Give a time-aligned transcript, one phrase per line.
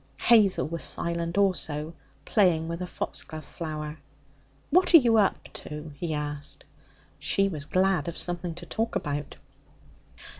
[0.17, 1.93] Hazel was silent also,
[2.25, 3.99] playing with a foxglove flower.
[4.71, 6.65] 'What are you up to?' he asked.
[7.19, 9.37] She was glad of something to talk about.